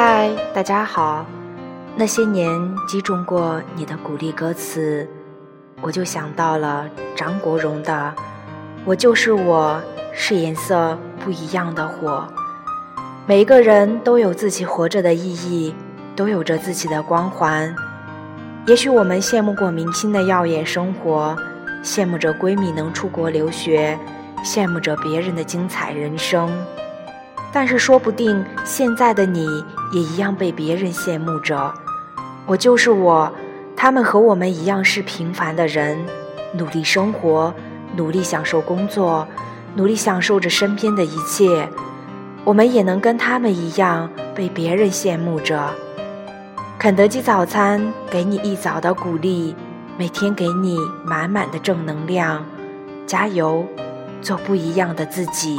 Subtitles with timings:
[0.00, 1.26] 嗨，大家好！
[1.96, 2.48] 那些年
[2.86, 5.04] 击中过你的鼓励歌词，
[5.80, 8.14] 我就想到了张国荣的
[8.86, 9.82] “我就是我，
[10.12, 12.24] 是颜色不一样的火”。
[13.26, 15.74] 每一个人都有自己活着的意义，
[16.14, 17.74] 都有着自己的光环。
[18.68, 21.36] 也许我们羡慕过明星的耀眼生活，
[21.82, 23.98] 羡慕着闺蜜能出国留学，
[24.44, 26.48] 羡慕着别人的精彩人生。
[27.52, 29.46] 但是说不定现在的你
[29.92, 31.72] 也一样被别人羡慕着。
[32.46, 33.32] 我就是我，
[33.76, 35.98] 他们和我们一样是平凡的人，
[36.52, 37.52] 努力生活，
[37.96, 39.26] 努力享受工作，
[39.74, 41.68] 努力享受着身边的一切。
[42.44, 45.70] 我们也能跟他们一样被别人羡慕着。
[46.78, 49.54] 肯德基早餐给你一早的鼓励，
[49.98, 52.44] 每天给你满满的正能量。
[53.06, 53.66] 加油，
[54.22, 55.58] 做不一样的自己。